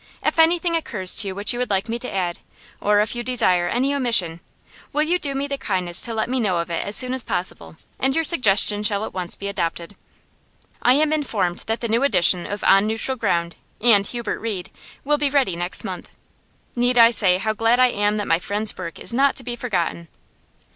If 0.25 0.39
anything 0.39 0.75
occurs 0.75 1.13
to 1.13 1.27
you 1.27 1.35
which 1.35 1.53
you 1.53 1.59
would 1.59 1.69
like 1.69 1.87
me 1.87 1.99
to 1.99 2.11
add, 2.11 2.39
or 2.81 3.01
if 3.01 3.13
you 3.13 3.21
desire 3.21 3.69
any 3.69 3.93
omission, 3.93 4.39
will 4.91 5.03
you 5.03 5.19
do 5.19 5.35
me 5.35 5.45
the 5.45 5.59
kindness 5.59 6.01
to 6.01 6.13
let 6.15 6.27
me 6.27 6.39
know 6.39 6.57
of 6.57 6.71
it 6.71 6.83
as 6.83 6.95
soon 6.95 7.13
as 7.13 7.21
possible, 7.23 7.77
and 7.99 8.15
your 8.15 8.23
suggestion 8.23 8.81
shall 8.81 9.05
at 9.05 9.13
once 9.13 9.35
be 9.35 9.47
adopted. 9.47 9.95
I 10.81 10.93
am 10.93 11.13
informed 11.13 11.59
that 11.67 11.81
the 11.81 11.87
new 11.87 12.01
edition 12.01 12.47
of 12.47 12.63
"On 12.63 12.87
Neutral 12.87 13.15
Ground" 13.15 13.55
and 13.79 14.03
"Hubert 14.07 14.39
Reed" 14.39 14.71
will 15.03 15.19
be 15.19 15.29
ready 15.29 15.55
next 15.55 15.83
month. 15.83 16.09
Need 16.75 16.97
I 16.97 17.11
say 17.11 17.37
how 17.37 17.53
glad 17.53 17.79
I 17.79 17.89
am 17.91 18.17
that 18.17 18.27
my 18.27 18.39
friend's 18.39 18.75
work 18.75 18.97
is 18.97 19.13
not 19.13 19.35
to 19.35 19.43
be 19.43 19.55
forgotten? 19.55 20.07